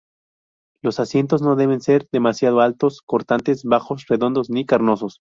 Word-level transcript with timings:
Los 0.81 0.99
asientos 0.99 1.43
no 1.43 1.55
deben 1.55 1.79
ser 1.79 2.07
demasiado 2.11 2.61
altos, 2.61 3.03
cortantes, 3.05 3.63
bajos, 3.63 4.07
redondos 4.07 4.49
ni 4.49 4.65
carnosos. 4.65 5.21